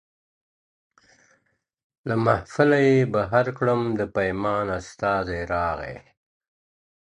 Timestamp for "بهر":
3.13-3.45